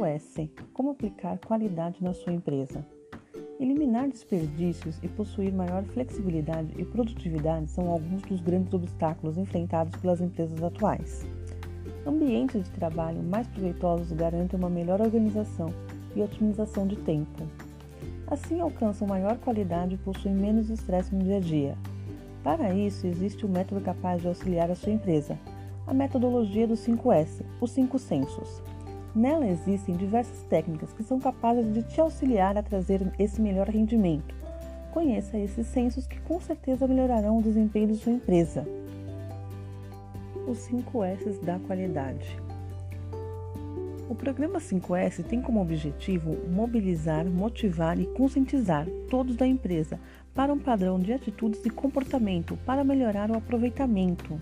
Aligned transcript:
5S 0.00 0.48
Como 0.72 0.90
aplicar 0.90 1.38
qualidade 1.38 2.02
na 2.02 2.14
sua 2.14 2.32
empresa? 2.32 2.84
Eliminar 3.60 4.08
desperdícios 4.08 4.98
e 5.02 5.08
possuir 5.08 5.52
maior 5.52 5.84
flexibilidade 5.84 6.72
e 6.78 6.84
produtividade 6.86 7.70
são 7.70 7.90
alguns 7.90 8.22
dos 8.22 8.40
grandes 8.40 8.72
obstáculos 8.72 9.36
enfrentados 9.36 10.00
pelas 10.00 10.22
empresas 10.22 10.62
atuais. 10.62 11.26
Ambientes 12.06 12.64
de 12.64 12.70
trabalho 12.70 13.22
mais 13.22 13.46
proveitosos 13.48 14.10
garantem 14.12 14.58
uma 14.58 14.70
melhor 14.70 15.02
organização 15.02 15.68
e 16.16 16.22
otimização 16.22 16.86
de 16.86 16.96
tempo. 16.96 17.42
Assim, 18.26 18.58
alcançam 18.58 19.06
maior 19.06 19.36
qualidade 19.36 19.96
e 19.96 19.98
possuem 19.98 20.34
menos 20.34 20.70
estresse 20.70 21.14
no 21.14 21.22
dia 21.22 21.36
a 21.36 21.40
dia. 21.40 21.76
Para 22.42 22.72
isso, 22.72 23.06
existe 23.06 23.44
um 23.44 23.50
método 23.50 23.82
capaz 23.82 24.22
de 24.22 24.28
auxiliar 24.28 24.70
a 24.70 24.74
sua 24.74 24.92
empresa, 24.92 25.38
a 25.86 25.92
metodologia 25.92 26.66
dos 26.66 26.80
5S, 26.86 27.42
os 27.60 27.70
5 27.72 27.98
sensos. 27.98 28.62
Nela 29.14 29.46
existem 29.46 29.96
diversas 29.96 30.42
técnicas 30.44 30.92
que 30.92 31.02
são 31.02 31.18
capazes 31.18 31.72
de 31.72 31.82
te 31.82 32.00
auxiliar 32.00 32.56
a 32.56 32.62
trazer 32.62 33.00
esse 33.18 33.40
melhor 33.40 33.68
rendimento. 33.68 34.34
Conheça 34.92 35.38
esses 35.38 35.66
sensos 35.66 36.06
que 36.06 36.20
com 36.20 36.40
certeza 36.40 36.86
melhorarão 36.86 37.38
o 37.38 37.42
desempenho 37.42 37.88
de 37.88 37.96
sua 37.96 38.12
empresa. 38.12 38.66
Os 40.46 40.58
5 40.58 41.04
S 41.04 41.44
da 41.44 41.58
qualidade. 41.58 42.40
O 44.08 44.14
programa 44.14 44.58
5S 44.58 45.24
tem 45.24 45.40
como 45.40 45.62
objetivo 45.62 46.36
mobilizar, 46.48 47.24
motivar 47.24 47.98
e 48.00 48.06
conscientizar 48.06 48.84
todos 49.08 49.36
da 49.36 49.46
empresa 49.46 50.00
para 50.34 50.52
um 50.52 50.58
padrão 50.58 50.98
de 50.98 51.12
atitudes 51.12 51.64
e 51.64 51.70
comportamento 51.70 52.58
para 52.66 52.82
melhorar 52.82 53.30
o 53.30 53.36
aproveitamento. 53.36 54.40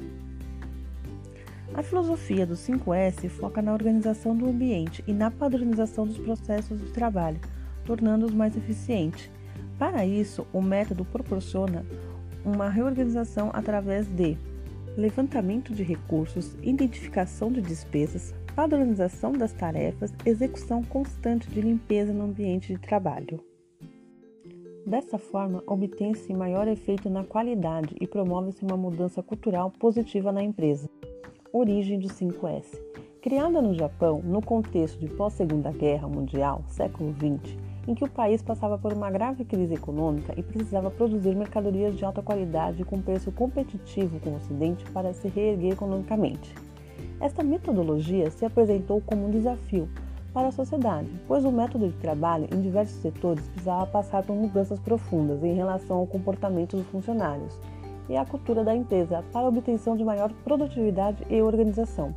A 1.78 1.82
filosofia 1.84 2.44
do 2.44 2.54
5S 2.54 3.28
foca 3.28 3.62
na 3.62 3.72
organização 3.72 4.36
do 4.36 4.48
ambiente 4.48 5.04
e 5.06 5.12
na 5.12 5.30
padronização 5.30 6.04
dos 6.04 6.18
processos 6.18 6.76
de 6.80 6.90
trabalho, 6.90 7.38
tornando-os 7.84 8.34
mais 8.34 8.56
eficientes. 8.56 9.30
Para 9.78 10.04
isso, 10.04 10.44
o 10.52 10.60
método 10.60 11.04
proporciona 11.04 11.86
uma 12.44 12.68
reorganização 12.68 13.50
através 13.52 14.08
de 14.08 14.36
levantamento 14.96 15.72
de 15.72 15.84
recursos, 15.84 16.56
identificação 16.64 17.52
de 17.52 17.62
despesas, 17.62 18.34
padronização 18.56 19.30
das 19.30 19.52
tarefas, 19.52 20.12
execução 20.26 20.82
constante 20.82 21.48
de 21.48 21.60
limpeza 21.60 22.12
no 22.12 22.24
ambiente 22.24 22.72
de 22.72 22.80
trabalho. 22.80 23.40
Dessa 24.84 25.16
forma, 25.16 25.62
obtém-se 25.64 26.34
maior 26.34 26.66
efeito 26.66 27.08
na 27.08 27.22
qualidade 27.22 27.94
e 28.00 28.06
promove-se 28.08 28.64
uma 28.64 28.76
mudança 28.76 29.22
cultural 29.22 29.70
positiva 29.70 30.32
na 30.32 30.42
empresa. 30.42 30.90
Origem 31.50 31.98
do 31.98 32.08
5S. 32.08 32.78
Criada 33.22 33.62
no 33.62 33.72
Japão 33.72 34.20
no 34.22 34.42
contexto 34.42 34.98
de 34.98 35.08
pós-Segunda 35.08 35.72
Guerra 35.72 36.06
Mundial, 36.06 36.62
século 36.68 37.14
XX, 37.14 37.56
em 37.86 37.94
que 37.94 38.04
o 38.04 38.10
país 38.10 38.42
passava 38.42 38.76
por 38.76 38.92
uma 38.92 39.10
grave 39.10 39.46
crise 39.46 39.72
econômica 39.72 40.34
e 40.36 40.42
precisava 40.42 40.90
produzir 40.90 41.34
mercadorias 41.34 41.96
de 41.96 42.04
alta 42.04 42.20
qualidade 42.20 42.84
com 42.84 43.00
preço 43.00 43.32
competitivo 43.32 44.20
com 44.20 44.30
o 44.30 44.36
Ocidente 44.36 44.84
para 44.90 45.14
se 45.14 45.26
reerguer 45.28 45.72
economicamente. 45.72 46.54
Esta 47.18 47.42
metodologia 47.42 48.30
se 48.30 48.44
apresentou 48.44 49.00
como 49.00 49.26
um 49.26 49.30
desafio 49.30 49.88
para 50.34 50.48
a 50.48 50.52
sociedade, 50.52 51.08
pois 51.26 51.46
o 51.46 51.50
método 51.50 51.88
de 51.88 51.96
trabalho 51.96 52.46
em 52.52 52.60
diversos 52.60 53.00
setores 53.00 53.48
precisava 53.48 53.86
passar 53.86 54.22
por 54.22 54.36
mudanças 54.36 54.78
profundas 54.80 55.42
em 55.42 55.54
relação 55.54 55.96
ao 55.96 56.06
comportamento 56.06 56.76
dos 56.76 56.86
funcionários 56.88 57.58
e 58.08 58.16
a 58.16 58.24
cultura 58.24 58.64
da 58.64 58.74
empresa 58.74 59.24
para 59.32 59.46
a 59.46 59.48
obtenção 59.48 59.96
de 59.96 60.04
maior 60.04 60.32
produtividade 60.44 61.24
e 61.28 61.42
organização. 61.42 62.14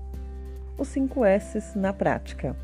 Os 0.77 0.87
5 0.87 1.25
S 1.25 1.77
na 1.77 1.93
prática. 1.93 2.55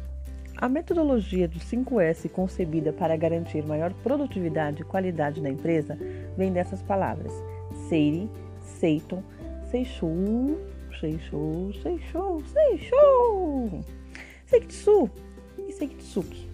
A 0.60 0.68
metodologia 0.68 1.48
dos 1.48 1.64
5S 1.70 2.30
concebida 2.32 2.92
para 2.92 3.16
garantir 3.16 3.64
maior 3.64 3.94
produtividade 3.94 4.82
e 4.82 4.86
qualidade 4.86 5.40
na 5.40 5.50
empresa 5.50 5.98
vem 6.36 6.52
dessas 6.52 6.82
palavras: 6.82 7.32
Seiri, 7.88 8.28
Seiton, 8.60 9.22
Seishou, 9.70 10.58
Seishou, 11.00 11.72
Seishou, 11.84 12.42
Seishou, 12.46 13.82
Seikitsu 14.48 15.10
e 15.68 15.72
Seikitsuki. 15.74 16.50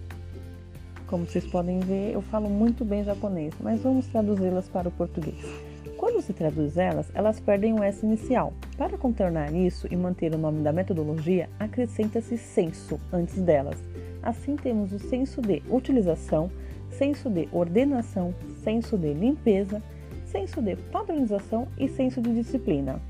Como 1.06 1.24
vocês 1.24 1.46
podem 1.46 1.80
ver, 1.80 2.12
eu 2.12 2.20
falo 2.20 2.50
muito 2.50 2.84
bem 2.84 3.04
japonês, 3.04 3.54
mas 3.60 3.80
vamos 3.80 4.06
traduzi-las 4.08 4.68
para 4.68 4.88
o 4.88 4.92
português. 4.92 5.73
Quando 6.14 6.26
se 6.26 6.32
traduz 6.32 6.76
elas, 6.76 7.10
elas 7.12 7.40
perdem 7.40 7.74
o 7.74 7.82
S 7.82 8.06
inicial. 8.06 8.52
Para 8.78 8.96
contornar 8.96 9.52
isso 9.52 9.88
e 9.90 9.96
manter 9.96 10.32
o 10.32 10.38
nome 10.38 10.62
da 10.62 10.72
metodologia, 10.72 11.50
acrescenta-se 11.58 12.38
senso 12.38 13.00
antes 13.12 13.42
delas. 13.42 13.82
Assim 14.22 14.54
temos 14.54 14.92
o 14.92 14.98
senso 15.00 15.42
de 15.42 15.60
utilização, 15.68 16.52
senso 16.88 17.28
de 17.28 17.48
ordenação, 17.50 18.32
senso 18.62 18.96
de 18.96 19.12
limpeza, 19.12 19.82
senso 20.24 20.62
de 20.62 20.76
padronização 20.76 21.66
e 21.76 21.88
senso 21.88 22.22
de 22.22 22.32
disciplina. 22.32 23.02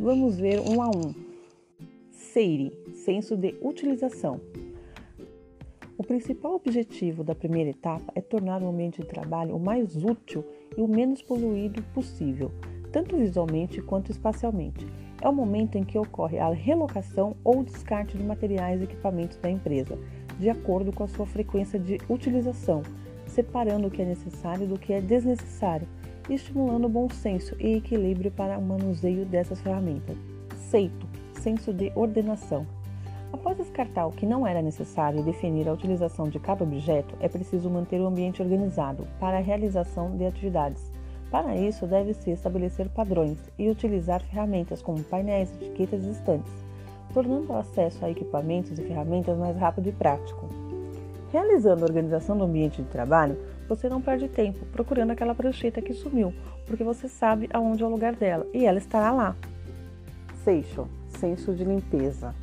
Vamos 0.00 0.38
ver 0.38 0.60
um 0.60 0.80
a 0.80 0.88
um. 0.88 1.14
SEIRI, 2.10 2.72
senso 3.04 3.36
de 3.36 3.54
utilização. 3.60 4.40
O 5.98 6.02
principal 6.02 6.54
objetivo 6.54 7.22
da 7.22 7.34
primeira 7.34 7.68
etapa 7.68 8.10
é 8.14 8.22
tornar 8.22 8.62
o 8.62 8.68
ambiente 8.70 9.02
de 9.02 9.06
trabalho 9.06 9.54
o 9.54 9.60
mais 9.60 10.02
útil 10.02 10.42
e 10.76 10.80
o 10.80 10.88
menos 10.88 11.22
poluído 11.22 11.82
possível, 11.94 12.50
tanto 12.92 13.16
visualmente 13.16 13.80
quanto 13.82 14.10
espacialmente. 14.10 14.86
É 15.20 15.28
o 15.28 15.32
momento 15.32 15.76
em 15.76 15.84
que 15.84 15.98
ocorre 15.98 16.38
a 16.38 16.50
relocação 16.50 17.36
ou 17.42 17.64
descarte 17.64 18.16
de 18.16 18.22
materiais 18.22 18.80
e 18.80 18.84
equipamentos 18.84 19.36
da 19.38 19.50
empresa, 19.50 19.98
de 20.38 20.48
acordo 20.48 20.92
com 20.92 21.04
a 21.04 21.08
sua 21.08 21.26
frequência 21.26 21.78
de 21.78 21.98
utilização, 22.08 22.82
separando 23.26 23.88
o 23.88 23.90
que 23.90 24.02
é 24.02 24.04
necessário 24.04 24.66
do 24.66 24.78
que 24.78 24.92
é 24.92 25.00
desnecessário 25.00 25.88
estimulando 26.34 26.84
o 26.84 26.90
bom 26.90 27.08
senso 27.08 27.56
e 27.58 27.74
equilíbrio 27.74 28.30
para 28.30 28.58
o 28.58 28.62
manuseio 28.62 29.24
dessas 29.24 29.60
ferramentas. 29.60 30.16
Seito 30.70 31.06
senso 31.40 31.72
de 31.72 31.92
ordenação 31.94 32.66
Após 33.32 33.56
descartar 33.56 34.06
o 34.06 34.12
que 34.12 34.24
não 34.24 34.46
era 34.46 34.62
necessário 34.62 35.20
e 35.20 35.22
definir 35.22 35.68
a 35.68 35.72
utilização 35.72 36.28
de 36.28 36.38
cada 36.38 36.64
objeto, 36.64 37.14
é 37.20 37.28
preciso 37.28 37.68
manter 37.68 38.00
o 38.00 38.06
ambiente 38.06 38.42
organizado 38.42 39.06
para 39.20 39.38
a 39.38 39.42
realização 39.42 40.16
de 40.16 40.24
atividades. 40.24 40.90
Para 41.30 41.54
isso, 41.56 41.86
deve-se 41.86 42.30
estabelecer 42.30 42.88
padrões 42.88 43.38
e 43.58 43.68
utilizar 43.68 44.22
ferramentas 44.22 44.80
como 44.80 45.04
painéis, 45.04 45.52
etiquetas 45.60 46.04
e 46.04 46.10
estantes, 46.10 46.52
tornando 47.12 47.52
o 47.52 47.56
acesso 47.56 48.02
a 48.04 48.10
equipamentos 48.10 48.78
e 48.78 48.82
ferramentas 48.82 49.36
mais 49.36 49.56
rápido 49.56 49.90
e 49.90 49.92
prático. 49.92 50.48
Realizando 51.30 51.82
a 51.82 51.86
organização 51.86 52.38
do 52.38 52.44
ambiente 52.44 52.80
de 52.80 52.88
trabalho, 52.88 53.38
você 53.68 53.90
não 53.90 54.00
perde 54.00 54.28
tempo 54.28 54.64
procurando 54.72 55.10
aquela 55.10 55.34
prancheta 55.34 55.82
que 55.82 55.92
sumiu, 55.92 56.32
porque 56.66 56.82
você 56.82 57.06
sabe 57.06 57.46
aonde 57.52 57.82
é 57.82 57.86
o 57.86 57.90
lugar 57.90 58.16
dela 58.16 58.46
e 58.54 58.64
ela 58.64 58.78
estará 58.78 59.12
lá. 59.12 59.36
Seixo, 60.42 60.88
senso 61.08 61.54
de 61.54 61.64
limpeza. 61.64 62.34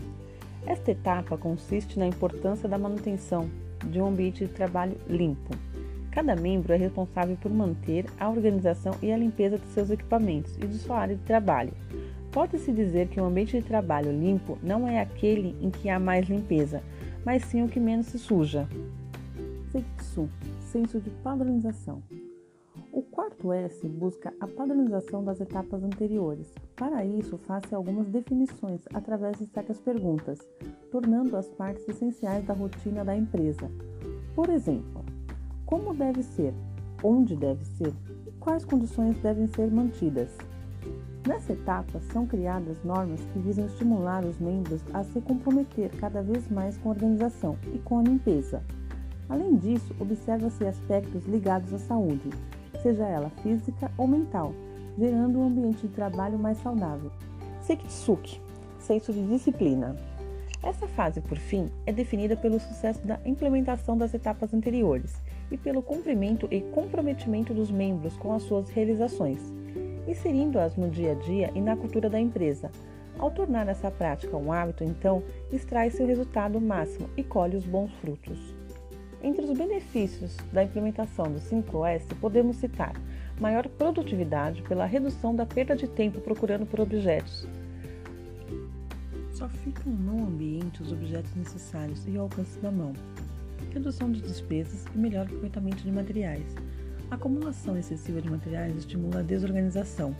Esta 0.65 0.91
etapa 0.91 1.37
consiste 1.37 1.99
na 1.99 2.07
importância 2.07 2.67
da 2.67 2.77
manutenção 2.77 3.49
de 3.89 4.01
um 4.01 4.07
ambiente 4.07 4.45
de 4.45 4.51
trabalho 4.51 4.97
limpo. 5.07 5.55
Cada 6.11 6.35
membro 6.35 6.73
é 6.73 6.77
responsável 6.77 7.37
por 7.37 7.51
manter 7.51 8.05
a 8.19 8.29
organização 8.29 8.95
e 9.01 9.11
a 9.11 9.17
limpeza 9.17 9.59
de 9.59 9.67
seus 9.67 9.91
equipamentos 9.91 10.55
e 10.57 10.65
de 10.65 10.77
sua 10.77 10.97
área 10.97 11.15
de 11.15 11.21
trabalho. 11.23 11.73
Pode-se 12.31 12.71
dizer 12.71 13.09
que 13.09 13.19
um 13.19 13.25
ambiente 13.25 13.59
de 13.59 13.67
trabalho 13.67 14.11
limpo 14.11 14.57
não 14.63 14.87
é 14.87 15.01
aquele 15.01 15.55
em 15.61 15.69
que 15.69 15.89
há 15.89 15.99
mais 15.99 16.27
limpeza, 16.27 16.81
mas 17.23 17.43
sim 17.43 17.63
o 17.63 17.67
que 17.67 17.79
menos 17.79 18.07
se 18.07 18.17
suja. 18.17 18.67
Seitsu, 19.71 20.29
senso 20.61 20.99
de 20.99 21.09
padronização. 21.09 22.01
O 22.91 23.01
quarto 23.01 23.51
S 23.51 23.87
busca 23.87 24.33
a 24.39 24.47
padronização 24.47 25.23
das 25.23 25.41
etapas 25.41 25.83
anteriores. 25.83 26.53
Para 26.75 27.05
isso, 27.05 27.37
faça 27.37 27.73
algumas 27.73 28.09
definições 28.09 28.81
através 28.93 29.37
de 29.37 29.45
certas 29.45 29.79
perguntas, 29.79 30.39
tornando 30.91 31.37
as 31.37 31.47
partes 31.47 31.87
essenciais 31.87 32.45
da 32.45 32.53
rotina 32.53 33.05
da 33.05 33.15
empresa. 33.15 33.71
Por 34.35 34.49
exemplo, 34.49 35.05
como 35.65 35.93
deve 35.93 36.21
ser, 36.21 36.53
onde 37.01 37.33
deve 37.33 37.63
ser 37.63 37.93
e 38.27 38.31
quais 38.33 38.65
condições 38.65 39.17
devem 39.19 39.47
ser 39.47 39.71
mantidas. 39.71 40.37
Nessa 41.25 41.53
etapa, 41.53 42.01
são 42.11 42.27
criadas 42.27 42.83
normas 42.83 43.21
que 43.31 43.39
visam 43.39 43.65
estimular 43.67 44.25
os 44.25 44.37
membros 44.37 44.83
a 44.93 45.01
se 45.05 45.21
comprometer 45.21 45.89
cada 45.97 46.21
vez 46.21 46.49
mais 46.51 46.77
com 46.77 46.89
a 46.89 46.91
organização 46.91 47.57
e 47.73 47.79
com 47.79 47.99
a 47.99 48.03
limpeza. 48.03 48.61
Além 49.29 49.55
disso, 49.55 49.95
observa-se 49.97 50.65
aspectos 50.65 51.25
ligados 51.25 51.73
à 51.73 51.79
saúde, 51.79 52.29
seja 52.83 53.07
ela 53.07 53.29
física 53.41 53.89
ou 53.97 54.07
mental, 54.07 54.53
gerando 54.97 55.39
um 55.39 55.47
ambiente 55.47 55.87
de 55.87 55.93
trabalho 55.93 56.37
mais 56.37 56.57
saudável. 56.59 57.11
Sekitsuki, 57.61 58.39
senso 58.79 59.11
de 59.11 59.25
disciplina. 59.27 59.95
Essa 60.63 60.87
fase, 60.87 61.21
por 61.21 61.37
fim, 61.37 61.69
é 61.85 61.91
definida 61.91 62.35
pelo 62.35 62.59
sucesso 62.59 63.05
da 63.05 63.19
implementação 63.25 63.97
das 63.97 64.13
etapas 64.13 64.53
anteriores 64.53 65.13
e 65.51 65.57
pelo 65.57 65.81
cumprimento 65.81 66.47
e 66.49 66.61
comprometimento 66.61 67.53
dos 67.53 67.69
membros 67.69 68.17
com 68.17 68.33
as 68.33 68.43
suas 68.43 68.69
realizações, 68.69 69.39
inserindo-as 70.07 70.75
no 70.75 70.89
dia 70.89 71.11
a 71.11 71.15
dia 71.15 71.51
e 71.53 71.61
na 71.61 71.75
cultura 71.75 72.09
da 72.09 72.19
empresa. 72.19 72.71
Ao 73.17 73.31
tornar 73.31 73.67
essa 73.67 73.91
prática 73.91 74.35
um 74.35 74.51
hábito, 74.51 74.83
então, 74.83 75.23
extrai-se 75.51 76.01
o 76.01 76.07
resultado 76.07 76.59
máximo 76.59 77.09
e 77.15 77.23
colhe 77.23 77.55
os 77.55 77.65
bons 77.65 77.91
frutos. 78.01 78.55
Entre 79.23 79.45
os 79.45 79.57
benefícios 79.57 80.35
da 80.51 80.63
implementação 80.63 81.31
do 81.31 81.39
5S, 81.39 82.13
podemos 82.19 82.57
citar 82.57 82.93
maior 83.39 83.67
produtividade 83.67 84.61
pela 84.63 84.85
redução 84.85 85.35
da 85.35 85.45
perda 85.45 85.75
de 85.75 85.87
tempo 85.87 86.21
procurando 86.21 86.65
por 86.65 86.79
objetos. 86.79 87.47
Só 89.31 89.49
ficam 89.49 89.91
no 89.91 90.25
ambiente 90.25 90.81
os 90.81 90.91
objetos 90.91 91.35
necessários 91.35 92.07
e 92.07 92.15
ao 92.15 92.23
alcance 92.23 92.57
da 92.59 92.71
mão. 92.71 92.93
Redução 93.73 94.09
de 94.09 94.21
despesas 94.21 94.85
e 94.93 94.97
melhor 94.97 95.25
aproveitamento 95.25 95.83
de 95.83 95.91
materiais. 95.91 96.55
A 97.11 97.15
acumulação 97.15 97.77
excessiva 97.77 98.21
de 98.21 98.29
materiais 98.29 98.75
estimula 98.77 99.19
a 99.19 99.23
desorganização. 99.23 100.15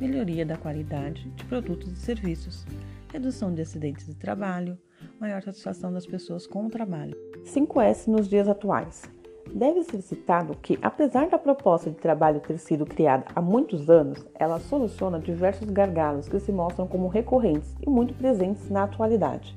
Melhoria 0.00 0.46
da 0.46 0.56
qualidade 0.56 1.28
de 1.30 1.44
produtos 1.44 1.92
e 1.92 1.96
serviços. 1.96 2.64
Redução 3.12 3.52
de 3.52 3.62
acidentes 3.62 4.06
de 4.06 4.14
trabalho. 4.14 4.78
Maior 5.20 5.42
satisfação 5.42 5.92
das 5.92 6.06
pessoas 6.06 6.46
com 6.46 6.66
o 6.66 6.70
trabalho. 6.70 7.16
5S 7.44 8.06
nos 8.06 8.28
dias 8.28 8.46
atuais. 8.46 9.10
Deve 9.54 9.82
ser 9.82 10.00
citado 10.00 10.56
que, 10.62 10.78
apesar 10.80 11.28
da 11.28 11.36
proposta 11.36 11.90
de 11.90 11.96
trabalho 11.96 12.40
ter 12.40 12.56
sido 12.56 12.86
criada 12.86 13.26
há 13.36 13.42
muitos 13.42 13.90
anos, 13.90 14.26
ela 14.34 14.58
soluciona 14.58 15.18
diversos 15.18 15.68
gargalos 15.68 16.26
que 16.26 16.40
se 16.40 16.50
mostram 16.50 16.86
como 16.86 17.06
recorrentes 17.06 17.76
e 17.86 17.90
muito 17.90 18.14
presentes 18.14 18.70
na 18.70 18.84
atualidade. 18.84 19.54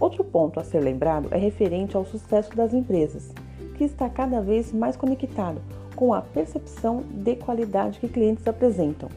Outro 0.00 0.24
ponto 0.24 0.58
a 0.58 0.64
ser 0.64 0.80
lembrado 0.80 1.28
é 1.30 1.38
referente 1.38 1.96
ao 1.96 2.04
sucesso 2.04 2.56
das 2.56 2.74
empresas, 2.74 3.32
que 3.76 3.84
está 3.84 4.08
cada 4.08 4.40
vez 4.40 4.72
mais 4.72 4.96
conectado 4.96 5.60
com 5.94 6.12
a 6.12 6.20
percepção 6.20 7.04
de 7.08 7.36
qualidade 7.36 8.00
que 8.00 8.08
clientes 8.08 8.46
apresentam. 8.48 9.08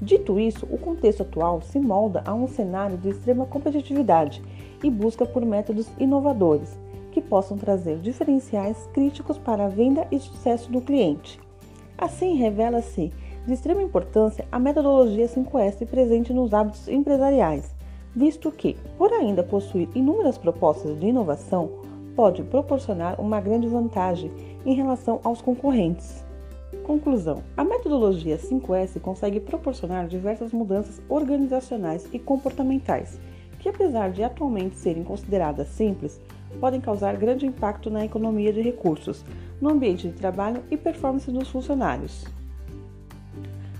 Dito 0.00 0.40
isso, 0.40 0.66
o 0.70 0.78
contexto 0.78 1.22
atual 1.22 1.60
se 1.60 1.78
molda 1.78 2.22
a 2.24 2.32
um 2.32 2.48
cenário 2.48 2.96
de 2.96 3.10
extrema 3.10 3.44
competitividade 3.44 4.42
e 4.82 4.90
busca 4.90 5.26
por 5.26 5.44
métodos 5.44 5.86
inovadores 5.98 6.78
que 7.16 7.20
possam 7.22 7.56
trazer 7.56 7.98
diferenciais 8.00 8.76
críticos 8.92 9.38
para 9.38 9.64
a 9.64 9.68
venda 9.70 10.06
e 10.12 10.18
sucesso 10.18 10.70
do 10.70 10.82
cliente. 10.82 11.40
Assim, 11.96 12.34
revela-se 12.34 13.10
de 13.46 13.54
extrema 13.54 13.82
importância 13.82 14.46
a 14.52 14.58
metodologia 14.58 15.26
5S 15.26 15.86
presente 15.86 16.34
nos 16.34 16.52
hábitos 16.52 16.86
empresariais, 16.88 17.74
visto 18.14 18.52
que, 18.52 18.76
por 18.98 19.10
ainda 19.14 19.42
possuir 19.42 19.88
inúmeras 19.94 20.36
propostas 20.36 21.00
de 21.00 21.06
inovação, 21.06 21.70
pode 22.14 22.42
proporcionar 22.42 23.18
uma 23.18 23.40
grande 23.40 23.66
vantagem 23.66 24.30
em 24.66 24.74
relação 24.74 25.18
aos 25.24 25.40
concorrentes. 25.40 26.22
Conclusão: 26.84 27.42
a 27.56 27.64
metodologia 27.64 28.36
5S 28.36 29.00
consegue 29.00 29.40
proporcionar 29.40 30.06
diversas 30.06 30.52
mudanças 30.52 31.00
organizacionais 31.08 32.06
e 32.12 32.18
comportamentais, 32.18 33.18
que, 33.58 33.70
apesar 33.70 34.10
de 34.10 34.22
atualmente 34.22 34.76
serem 34.76 35.02
consideradas 35.02 35.68
simples, 35.68 36.20
podem 36.56 36.80
causar 36.80 37.16
grande 37.16 37.46
impacto 37.46 37.90
na 37.90 38.04
economia 38.04 38.52
de 38.52 38.60
recursos, 38.60 39.24
no 39.60 39.70
ambiente 39.70 40.08
de 40.08 40.14
trabalho 40.14 40.62
e 40.70 40.76
performance 40.76 41.30
dos 41.30 41.48
funcionários. 41.48 42.24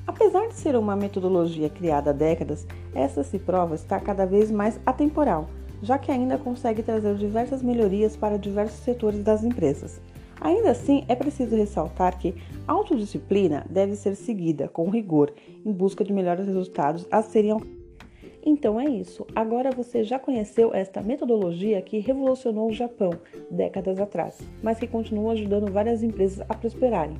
Apesar 0.06 0.48
de 0.48 0.54
ser 0.54 0.76
uma 0.76 0.96
metodologia 0.96 1.68
criada 1.68 2.10
há 2.10 2.12
décadas, 2.12 2.66
essa 2.94 3.22
se 3.22 3.38
prova 3.38 3.74
estar 3.74 4.00
cada 4.00 4.24
vez 4.24 4.50
mais 4.50 4.80
atemporal, 4.86 5.48
já 5.82 5.98
que 5.98 6.10
ainda 6.10 6.38
consegue 6.38 6.82
trazer 6.82 7.16
diversas 7.16 7.62
melhorias 7.62 8.16
para 8.16 8.38
diversos 8.38 8.78
setores 8.80 9.22
das 9.22 9.44
empresas. 9.44 10.00
Ainda 10.40 10.70
assim, 10.70 11.04
é 11.08 11.14
preciso 11.14 11.56
ressaltar 11.56 12.18
que 12.18 12.34
autodisciplina 12.66 13.66
deve 13.68 13.96
ser 13.96 14.14
seguida 14.14 14.68
com 14.68 14.88
rigor 14.88 15.32
em 15.64 15.72
busca 15.72 16.04
de 16.04 16.12
melhores 16.12 16.46
resultados 16.46 17.06
a 17.10 17.22
serem 17.22 17.50
alcançados. 17.50 17.75
Então 18.48 18.78
é 18.80 18.84
isso. 18.84 19.26
Agora 19.34 19.72
você 19.72 20.04
já 20.04 20.20
conheceu 20.20 20.72
esta 20.72 21.02
metodologia 21.02 21.82
que 21.82 21.98
revolucionou 21.98 22.68
o 22.68 22.72
Japão 22.72 23.10
décadas 23.50 23.98
atrás, 23.98 24.38
mas 24.62 24.78
que 24.78 24.86
continua 24.86 25.32
ajudando 25.32 25.72
várias 25.72 26.00
empresas 26.00 26.46
a 26.48 26.54
prosperarem. 26.54 27.16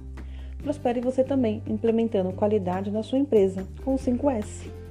Prospere 0.62 1.00
você 1.00 1.24
também, 1.24 1.64
implementando 1.66 2.32
qualidade 2.32 2.92
na 2.92 3.02
sua 3.02 3.18
empresa 3.18 3.66
com 3.84 3.94
o 3.94 3.98
5S. 3.98 4.85